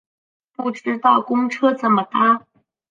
[0.55, 2.47] 不知道公车怎么搭